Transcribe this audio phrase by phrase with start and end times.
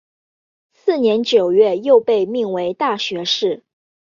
[0.73, 3.63] 次年九月又被命为大学士。